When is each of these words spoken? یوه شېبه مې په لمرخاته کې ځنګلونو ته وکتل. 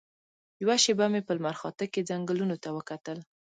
یوه 0.61 0.75
شېبه 0.83 1.05
مې 1.11 1.21
په 1.27 1.31
لمرخاته 1.37 1.85
کې 1.93 2.07
ځنګلونو 2.09 2.55
ته 2.63 2.69
وکتل. 2.77 3.17